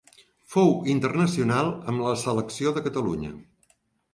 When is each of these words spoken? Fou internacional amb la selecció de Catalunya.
Fou 0.53 0.71
internacional 0.93 1.69
amb 1.93 2.07
la 2.07 2.17
selecció 2.25 2.73
de 2.79 2.85
Catalunya. 2.89 3.31